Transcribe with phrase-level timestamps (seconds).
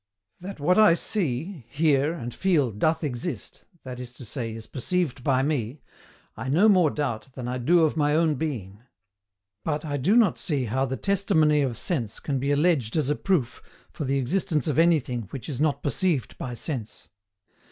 [0.39, 5.23] That what I see, hear, and feel DOTH EXIST, THAT IS to say, IS PERCEIVED
[5.23, 5.81] BY ME,
[6.35, 8.79] I no more doubt than I do of my own being.
[9.63, 13.15] But I do not see how the testimony of sense can be alleged as a
[13.15, 13.61] proof
[13.91, 17.09] for the existence of anything which is not perceived by sense.